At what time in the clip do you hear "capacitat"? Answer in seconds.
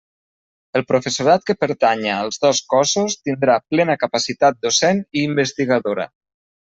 4.05-4.59